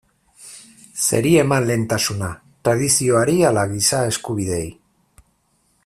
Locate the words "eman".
1.41-1.67